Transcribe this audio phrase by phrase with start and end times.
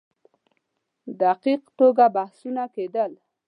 [1.21, 3.11] دقیق توګه بحثونه کېدل.